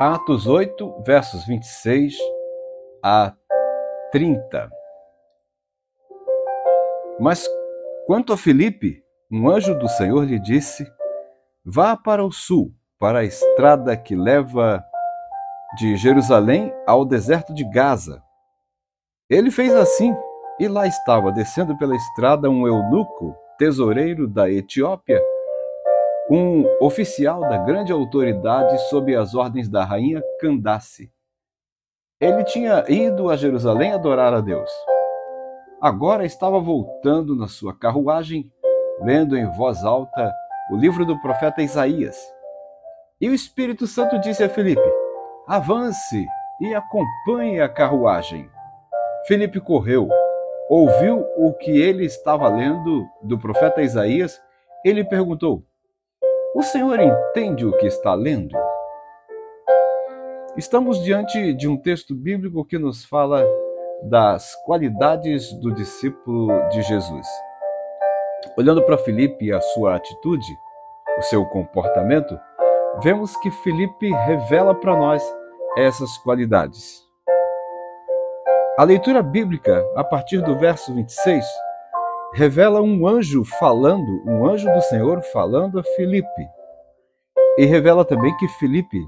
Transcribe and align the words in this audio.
Atos 0.00 0.48
8, 0.48 1.02
versos 1.06 1.46
26 1.46 2.16
a 3.00 3.32
30. 4.10 4.68
Mas 7.20 7.48
quanto 8.04 8.32
a 8.32 8.36
Filipe, 8.36 9.04
um 9.30 9.48
anjo 9.48 9.72
do 9.78 9.88
Senhor 9.88 10.24
lhe 10.24 10.40
disse: 10.40 10.84
Vá 11.64 11.96
para 11.96 12.24
o 12.24 12.32
sul, 12.32 12.74
para 12.98 13.20
a 13.20 13.24
estrada 13.24 13.96
que 13.96 14.16
leva 14.16 14.84
de 15.76 15.96
Jerusalém 15.96 16.74
ao 16.88 17.04
deserto 17.04 17.54
de 17.54 17.62
Gaza. 17.70 18.20
Ele 19.30 19.52
fez 19.52 19.72
assim, 19.72 20.12
e 20.58 20.66
lá 20.66 20.88
estava 20.88 21.30
descendo 21.30 21.78
pela 21.78 21.94
estrada 21.94 22.50
um 22.50 22.66
eunuco, 22.66 23.36
tesoureiro 23.56 24.26
da 24.26 24.50
Etiópia, 24.50 25.22
um 26.30 26.64
oficial 26.80 27.40
da 27.40 27.58
grande 27.58 27.92
autoridade 27.92 28.78
sob 28.88 29.14
as 29.14 29.34
ordens 29.34 29.68
da 29.68 29.84
rainha 29.84 30.22
Candace. 30.40 31.12
Ele 32.20 32.42
tinha 32.44 32.84
ido 32.88 33.28
a 33.28 33.36
Jerusalém 33.36 33.92
adorar 33.92 34.32
a 34.32 34.40
Deus. 34.40 34.70
Agora 35.80 36.24
estava 36.24 36.58
voltando 36.58 37.36
na 37.36 37.46
sua 37.46 37.76
carruagem, 37.76 38.50
lendo 39.02 39.36
em 39.36 39.50
voz 39.52 39.84
alta 39.84 40.32
o 40.70 40.76
livro 40.76 41.04
do 41.04 41.20
profeta 41.20 41.62
Isaías. 41.62 42.16
E 43.20 43.28
o 43.28 43.34
Espírito 43.34 43.86
Santo 43.86 44.18
disse 44.18 44.42
a 44.42 44.48
Felipe: 44.48 44.80
Avance 45.46 46.24
e 46.60 46.74
acompanhe 46.74 47.60
a 47.60 47.68
carruagem. 47.68 48.48
Felipe 49.26 49.60
correu, 49.60 50.08
ouviu 50.70 51.26
o 51.36 51.52
que 51.52 51.70
ele 51.70 52.06
estava 52.06 52.48
lendo 52.48 53.06
do 53.22 53.38
profeta 53.38 53.82
Isaías. 53.82 54.40
Ele 54.84 55.04
perguntou: 55.04 55.62
o 56.54 56.62
senhor 56.62 57.00
entende 57.00 57.66
o 57.66 57.76
que 57.76 57.86
está 57.86 58.14
lendo? 58.14 58.56
Estamos 60.56 61.02
diante 61.02 61.52
de 61.52 61.66
um 61.66 61.76
texto 61.76 62.14
bíblico 62.14 62.64
que 62.64 62.78
nos 62.78 63.04
fala 63.04 63.44
das 64.04 64.54
qualidades 64.64 65.52
do 65.54 65.74
discípulo 65.74 66.48
de 66.68 66.80
Jesus. 66.82 67.26
Olhando 68.56 68.82
para 68.82 68.96
Filipe 68.98 69.46
e 69.46 69.52
a 69.52 69.60
sua 69.60 69.96
atitude, 69.96 70.46
o 71.18 71.22
seu 71.22 71.44
comportamento, 71.46 72.38
vemos 73.02 73.36
que 73.38 73.50
Filipe 73.50 74.12
revela 74.12 74.74
para 74.74 74.94
nós 74.94 75.22
essas 75.76 76.16
qualidades. 76.18 77.02
A 78.78 78.84
leitura 78.84 79.22
bíblica, 79.22 79.84
a 79.96 80.04
partir 80.04 80.40
do 80.40 80.56
verso 80.56 80.94
26, 80.94 81.44
revela 82.34 82.82
um 82.82 83.06
anjo 83.06 83.44
falando, 83.44 84.20
um 84.26 84.44
anjo 84.44 84.68
do 84.72 84.82
Senhor 84.82 85.22
falando 85.32 85.78
a 85.78 85.84
Filipe. 85.84 86.48
E 87.56 87.64
revela 87.64 88.04
também 88.04 88.36
que 88.36 88.48
Filipe 88.48 88.98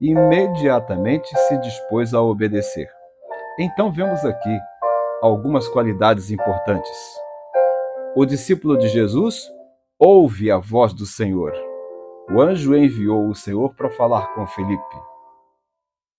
imediatamente 0.00 1.28
se 1.46 1.56
dispôs 1.58 2.12
a 2.12 2.20
obedecer. 2.20 2.88
Então 3.60 3.92
vemos 3.92 4.24
aqui 4.24 4.58
algumas 5.22 5.68
qualidades 5.68 6.32
importantes. 6.32 6.90
O 8.16 8.26
discípulo 8.26 8.76
de 8.76 8.88
Jesus 8.88 9.48
ouve 9.96 10.50
a 10.50 10.58
voz 10.58 10.92
do 10.92 11.06
Senhor. 11.06 11.52
O 12.28 12.40
anjo 12.40 12.74
enviou 12.74 13.28
o 13.28 13.36
Senhor 13.36 13.72
para 13.76 13.88
falar 13.88 14.34
com 14.34 14.48
Filipe. 14.48 14.96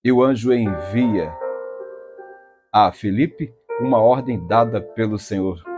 E 0.05 0.09
o 0.09 0.23
anjo 0.23 0.53
envia 0.53 1.35
a 2.73 2.93
Filipe 2.93 3.53
uma 3.81 3.99
ordem 3.99 4.47
dada 4.47 4.79
pelo 4.79 5.19
Senhor 5.19 5.74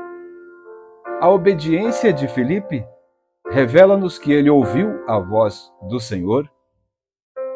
a 1.19 1.29
obediência 1.29 2.13
de 2.13 2.27
Filipe 2.27 2.85
revela-nos 3.49 4.19
que 4.19 4.31
ele 4.31 4.49
ouviu 4.49 5.03
a 5.07 5.17
voz 5.17 5.73
do 5.89 5.99
Senhor, 5.99 6.49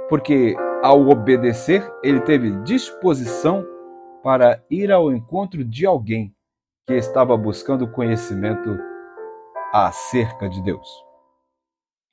porque 0.09 0.55
ao 0.81 1.07
obedecer, 1.07 1.87
ele 2.03 2.21
teve 2.21 2.51
disposição 2.63 3.63
para 4.23 4.63
ir 4.69 4.91
ao 4.91 5.11
encontro 5.11 5.63
de 5.63 5.85
alguém 5.85 6.35
que 6.87 6.93
estava 6.95 7.37
buscando 7.37 7.87
conhecimento 7.87 8.79
acerca 9.71 10.49
de 10.49 10.61
Deus. 10.63 10.89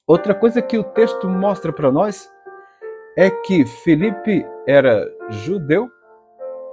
Outra 0.06 0.34
coisa 0.34 0.60
que 0.60 0.76
o 0.76 0.84
texto 0.84 1.28
mostra 1.28 1.72
para 1.72 1.90
nós 1.90 2.30
é 3.16 3.30
que 3.30 3.64
Felipe 3.64 4.44
era 4.66 5.02
judeu 5.30 5.90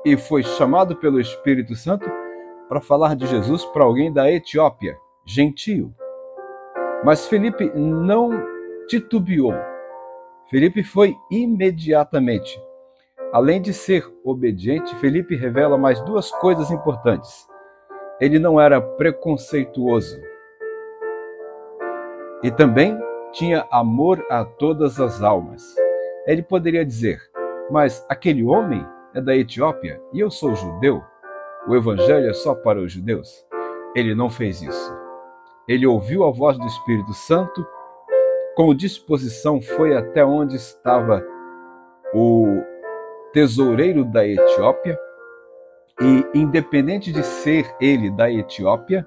e 0.04 0.18
foi 0.18 0.44
chamado 0.44 0.98
pelo 0.98 1.20
Espírito 1.20 1.76
Santo 1.76 2.25
para 2.68 2.82
falar 2.82 3.16
de 3.16 3.28
Jesus 3.28 3.64
para 3.66 3.84
alguém 3.84 4.12
da 4.12 4.32
Etiópia, 4.32 4.98
gentio. 5.26 5.94
Mas 7.04 7.28
Felipe 7.28 7.72
não 7.76 8.32
titubeou. 8.88 9.54
Felipe 10.50 10.84
foi 10.84 11.16
imediatamente. 11.32 12.62
Além 13.32 13.62
de 13.62 13.74
ser 13.74 14.06
obediente, 14.24 14.96
Felipe 14.96 15.36
revela 15.36 15.78
mais 15.78 16.00
duas 16.02 16.32
coisas 16.32 16.72
importantes. 16.72 17.48
Ele 18.20 18.40
não 18.40 18.60
era 18.60 18.80
preconceituoso. 18.80 20.20
E 22.42 22.52
também 22.52 22.98
tinha 23.32 23.68
amor 23.72 24.26
a 24.30 24.46
todas 24.46 25.00
as 25.00 25.22
almas. 25.22 25.76
Ele 26.26 26.42
poderia 26.42 26.86
dizer: 26.86 27.20
Mas 27.70 28.06
aquele 28.10 28.44
homem 28.44 28.86
é 29.14 29.22
da 29.22 29.36
Etiópia 29.36 30.02
e 30.14 30.20
eu 30.20 30.32
sou 30.32 30.56
judeu 30.56 31.04
o 31.68 31.76
evangelho 31.76 32.30
é 32.30 32.34
só 32.34 32.54
para 32.54 32.80
os 32.80 32.92
judeus? 32.92 33.46
Ele 33.96 34.14
não 34.14 34.30
fez 34.30 34.62
isso. 34.62 34.94
Ele 35.68 35.88
ouviu 35.88 36.24
a 36.24 36.32
voz 36.32 36.58
do 36.58 36.66
Espírito 36.66 37.14
Santo, 37.14 37.66
com 38.56 38.74
disposição 38.74 39.62
foi 39.62 39.96
até 39.96 40.24
onde 40.24 40.56
estava 40.56 41.26
o 42.14 42.62
tesoureiro 43.34 44.06
da 44.06 44.26
Etiópia, 44.26 44.98
e 46.02 46.40
independente 46.40 47.12
de 47.12 47.24
ser 47.24 47.74
ele 47.82 48.10
da 48.12 48.32
Etiópia, 48.32 49.06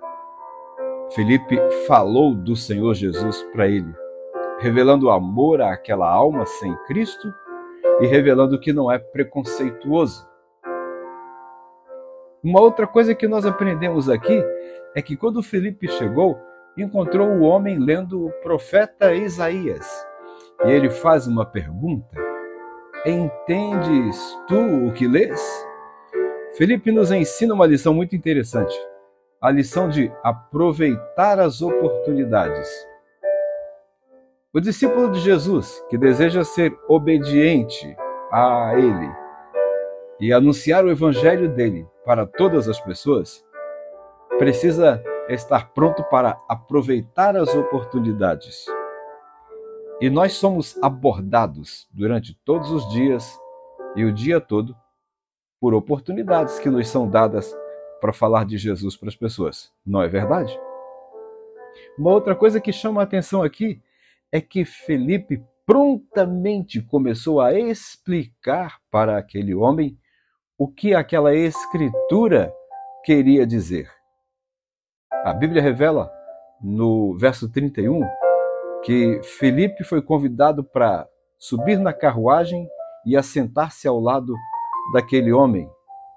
Felipe 1.10 1.58
falou 1.86 2.34
do 2.34 2.54
Senhor 2.54 2.92
Jesus 2.94 3.42
para 3.52 3.66
ele, 3.66 3.94
revelando 4.58 5.10
amor 5.10 5.62
àquela 5.62 6.10
alma 6.10 6.44
sem 6.44 6.74
Cristo 6.86 7.32
e 8.00 8.06
revelando 8.06 8.60
que 8.60 8.72
não 8.72 8.92
é 8.92 8.98
preconceituoso, 8.98 10.27
uma 12.42 12.60
outra 12.60 12.86
coisa 12.86 13.14
que 13.14 13.26
nós 13.26 13.44
aprendemos 13.44 14.08
aqui 14.08 14.44
é 14.94 15.02
que 15.02 15.16
quando 15.16 15.42
Felipe 15.42 15.88
chegou, 15.88 16.38
encontrou 16.76 17.28
o 17.28 17.40
homem 17.42 17.78
lendo 17.78 18.26
o 18.26 18.30
profeta 18.42 19.12
Isaías. 19.12 19.86
E 20.64 20.70
ele 20.70 20.88
faz 20.88 21.26
uma 21.26 21.44
pergunta: 21.44 22.16
Entendes 23.04 24.36
tu 24.46 24.86
o 24.86 24.92
que 24.92 25.06
lês? 25.06 25.40
Felipe 26.56 26.90
nos 26.92 27.10
ensina 27.10 27.54
uma 27.54 27.66
lição 27.66 27.92
muito 27.92 28.16
interessante, 28.16 28.76
a 29.40 29.50
lição 29.50 29.88
de 29.88 30.10
aproveitar 30.22 31.38
as 31.38 31.60
oportunidades. 31.60 32.68
O 34.52 34.60
discípulo 34.60 35.10
de 35.10 35.20
Jesus, 35.20 35.84
que 35.90 35.98
deseja 35.98 36.42
ser 36.42 36.76
obediente 36.88 37.96
a 38.32 38.72
Ele 38.76 39.27
e 40.20 40.32
anunciar 40.32 40.84
o 40.84 40.90
evangelho 40.90 41.48
dele, 41.48 41.86
para 42.04 42.26
todas 42.26 42.68
as 42.68 42.80
pessoas, 42.80 43.44
precisa 44.38 45.02
estar 45.28 45.72
pronto 45.72 46.02
para 46.04 46.40
aproveitar 46.48 47.36
as 47.36 47.54
oportunidades. 47.54 48.66
E 50.00 50.08
nós 50.08 50.32
somos 50.32 50.76
abordados 50.82 51.88
durante 51.92 52.34
todos 52.44 52.70
os 52.70 52.88
dias 52.88 53.38
e 53.94 54.04
o 54.04 54.12
dia 54.12 54.40
todo 54.40 54.76
por 55.60 55.74
oportunidades 55.74 56.58
que 56.58 56.70
nos 56.70 56.88
são 56.88 57.08
dadas 57.08 57.56
para 58.00 58.12
falar 58.12 58.44
de 58.44 58.56
Jesus 58.56 58.96
para 58.96 59.08
as 59.08 59.16
pessoas. 59.16 59.72
Não 59.84 60.02
é 60.02 60.08
verdade? 60.08 60.58
Uma 61.98 62.12
outra 62.12 62.34
coisa 62.34 62.60
que 62.60 62.72
chama 62.72 63.00
a 63.00 63.04
atenção 63.04 63.42
aqui 63.42 63.82
é 64.30 64.40
que 64.40 64.64
Felipe 64.64 65.42
prontamente 65.66 66.80
começou 66.80 67.40
a 67.40 67.52
explicar 67.58 68.78
para 68.90 69.18
aquele 69.18 69.54
homem 69.54 69.98
o 70.58 70.66
que 70.66 70.92
aquela 70.92 71.32
escritura 71.32 72.52
queria 73.04 73.46
dizer. 73.46 73.88
A 75.24 75.32
Bíblia 75.32 75.62
revela 75.62 76.10
no 76.60 77.16
verso 77.16 77.48
31 77.48 78.00
que 78.82 79.20
Felipe 79.22 79.84
foi 79.84 80.02
convidado 80.02 80.64
para 80.64 81.08
subir 81.38 81.78
na 81.78 81.92
carruagem 81.92 82.68
e 83.06 83.16
assentar-se 83.16 83.86
ao 83.86 84.00
lado 84.00 84.34
daquele 84.92 85.32
homem, 85.32 85.70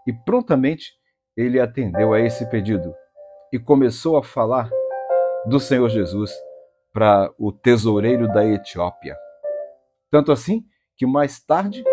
e 0.08 0.14
prontamente 0.14 0.94
ele 1.38 1.60
atendeu 1.60 2.14
a 2.14 2.20
esse 2.20 2.50
pedido 2.50 2.94
e 3.54 3.60
começou 3.60 4.18
a 4.18 4.24
falar 4.24 4.70
do 5.46 5.60
Senhor 5.60 5.88
Jesus 5.90 6.32
para 6.92 7.32
o 7.38 7.52
tesoureiro 7.52 8.28
da 8.28 8.44
Etiópia. 8.44 9.16
Tanto 10.10 10.32
assim 10.32 10.64
que 10.98 11.06
mais 11.06 11.40
tarde 11.40 11.84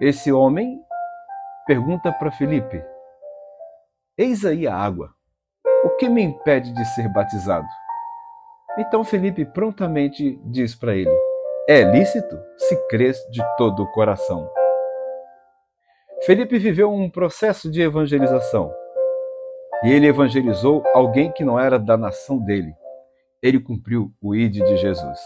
esse 0.00 0.32
homem 0.32 0.78
pergunta 1.66 2.12
para 2.12 2.30
Felipe: 2.30 2.82
Eis 4.16 4.44
aí 4.44 4.66
a 4.66 4.76
água. 4.76 5.10
O 5.84 5.90
que 5.96 6.08
me 6.08 6.22
impede 6.22 6.72
de 6.72 6.84
ser 6.94 7.08
batizado? 7.08 7.66
Então 8.78 9.04
Felipe 9.04 9.44
prontamente 9.44 10.40
diz 10.44 10.74
para 10.74 10.94
ele: 10.94 11.14
é 11.68 11.82
lícito 11.82 12.38
se 12.56 12.76
crês 12.88 13.18
de 13.30 13.42
todo 13.56 13.82
o 13.82 13.92
coração. 13.92 14.50
Felipe 16.24 16.58
viveu 16.58 16.92
um 16.92 17.10
processo 17.10 17.70
de 17.70 17.82
evangelização. 17.82 18.72
E 19.82 19.92
ele 19.92 20.06
evangelizou 20.06 20.82
alguém 20.94 21.30
que 21.30 21.44
não 21.44 21.60
era 21.60 21.78
da 21.78 21.96
nação 21.96 22.38
dele. 22.38 22.74
Ele 23.42 23.60
cumpriu 23.60 24.10
o 24.22 24.34
ide 24.34 24.62
de 24.62 24.76
Jesus. 24.76 25.18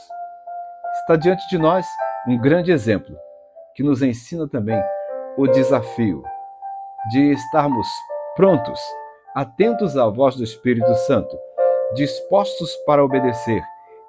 Está 1.01 1.15
diante 1.15 1.49
de 1.49 1.59
nós 1.59 1.87
um 2.27 2.37
grande 2.37 2.73
exemplo 2.73 3.17
que 3.75 3.83
nos 3.83 4.03
ensina 4.03 4.49
também 4.49 4.83
o 5.39 5.47
desafio 5.47 6.21
de 7.13 7.31
estarmos 7.31 7.87
prontos, 8.35 8.81
atentos 9.37 9.97
à 9.97 10.09
voz 10.09 10.35
do 10.35 10.43
Espírito 10.43 10.93
Santo, 11.07 11.39
dispostos 11.95 12.75
para 12.85 13.05
obedecer 13.05 13.63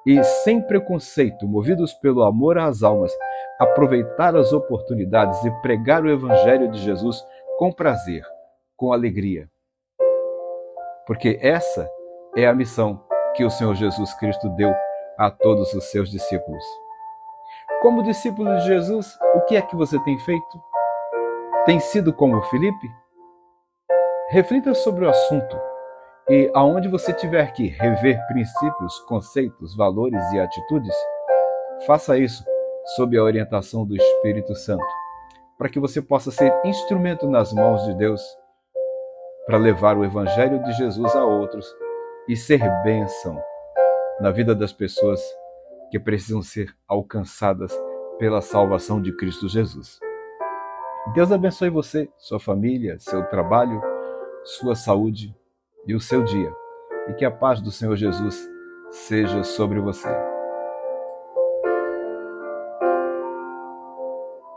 e 0.08 0.24
sem 0.24 0.60
preconceito, 0.60 1.48
movidos 1.48 1.94
pelo 1.94 2.24
amor 2.24 2.58
às 2.58 2.82
almas, 2.82 3.16
aproveitar 3.60 4.36
as 4.36 4.52
oportunidades 4.52 5.46
e 5.46 5.52
pregar 5.62 6.04
o 6.04 6.10
Evangelho 6.10 6.72
de 6.72 6.80
Jesus 6.80 7.24
com 7.60 7.72
prazer, 7.72 8.26
com 8.76 8.92
alegria. 8.92 9.48
Porque 11.06 11.38
essa 11.44 11.88
é 12.36 12.48
a 12.48 12.56
missão 12.56 13.04
que 13.36 13.46
o 13.46 13.52
Senhor 13.52 13.76
Jesus 13.76 14.12
Cristo 14.16 14.50
deu 14.56 14.74
a 15.16 15.30
todos 15.30 15.76
os 15.76 15.92
seus 15.92 16.10
discípulos. 16.10 16.64
Como 17.84 18.02
discípulo 18.02 18.58
de 18.58 18.66
Jesus, 18.66 19.16
o 19.36 19.42
que 19.42 19.56
é 19.56 19.62
que 19.62 19.76
você 19.76 20.00
tem 20.04 20.18
feito? 20.20 20.69
Tem 21.70 21.80
sido 21.80 22.12
como 22.12 22.42
Felipe? 22.46 22.92
Reflita 24.32 24.74
sobre 24.74 25.06
o 25.06 25.10
assunto 25.10 25.56
e 26.28 26.50
aonde 26.56 26.88
você 26.88 27.14
tiver 27.14 27.54
que 27.54 27.68
rever 27.68 28.20
princípios, 28.26 28.98
conceitos, 29.02 29.76
valores 29.76 30.20
e 30.32 30.40
atitudes, 30.40 30.96
faça 31.86 32.18
isso 32.18 32.44
sob 32.96 33.16
a 33.16 33.22
orientação 33.22 33.86
do 33.86 33.96
Espírito 33.96 34.56
Santo, 34.56 34.84
para 35.60 35.70
que 35.70 35.80
você 35.80 36.02
possa 36.02 36.32
ser 36.32 36.52
instrumento 36.66 37.30
nas 37.30 37.54
mãos 37.54 37.86
de 37.86 37.94
Deus 37.94 38.20
para 39.46 39.60
levar 39.60 39.96
o 39.96 40.04
Evangelho 40.04 40.64
de 40.64 40.72
Jesus 40.72 41.16
a 41.16 41.24
outros 41.24 41.72
e 42.28 42.36
ser 42.36 42.62
bênção 42.82 43.40
na 44.20 44.32
vida 44.32 44.56
das 44.56 44.74
pessoas 44.74 45.22
que 45.92 46.00
precisam 46.00 46.42
ser 46.42 46.76
alcançadas 46.88 47.72
pela 48.18 48.42
salvação 48.42 49.00
de 49.00 49.16
Cristo 49.16 49.48
Jesus. 49.48 50.00
Deus 51.08 51.32
abençoe 51.32 51.70
você, 51.70 52.10
sua 52.18 52.40
família, 52.40 53.00
seu 53.00 53.26
trabalho, 53.26 53.82
sua 54.44 54.76
saúde 54.76 55.36
e 55.88 55.96
o 55.96 56.00
seu 56.00 56.24
dia. 56.24 56.54
E 57.08 57.14
que 57.14 57.26
a 57.26 57.32
paz 57.32 57.62
do 57.62 57.72
Senhor 57.72 57.96
Jesus 57.96 58.48
seja 58.92 59.44
sobre 59.44 59.80
você. 59.80 60.10